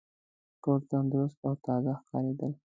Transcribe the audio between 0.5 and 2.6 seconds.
ټول تندرست او تازه ښکارېدل.